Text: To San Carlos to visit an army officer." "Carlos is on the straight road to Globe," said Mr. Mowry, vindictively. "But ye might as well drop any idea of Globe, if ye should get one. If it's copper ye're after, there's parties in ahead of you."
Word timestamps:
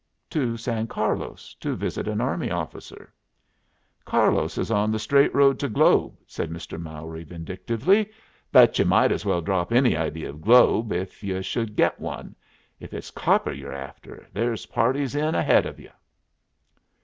To 0.31 0.57
San 0.57 0.87
Carlos 0.87 1.53
to 1.59 1.75
visit 1.75 2.07
an 2.07 2.21
army 2.21 2.49
officer." 2.49 3.13
"Carlos 4.03 4.57
is 4.57 4.71
on 4.71 4.89
the 4.91 4.97
straight 4.97 5.31
road 5.35 5.59
to 5.59 5.69
Globe," 5.69 6.17
said 6.25 6.49
Mr. 6.49 6.81
Mowry, 6.81 7.23
vindictively. 7.23 8.09
"But 8.51 8.79
ye 8.79 8.83
might 8.83 9.11
as 9.11 9.27
well 9.27 9.41
drop 9.41 9.71
any 9.71 9.95
idea 9.95 10.29
of 10.31 10.41
Globe, 10.41 10.91
if 10.91 11.21
ye 11.23 11.39
should 11.43 11.75
get 11.75 11.99
one. 11.99 12.35
If 12.79 12.95
it's 12.95 13.11
copper 13.11 13.51
ye're 13.51 13.73
after, 13.73 14.25
there's 14.33 14.65
parties 14.65 15.13
in 15.13 15.35
ahead 15.35 15.67
of 15.67 15.79
you." 15.79 15.91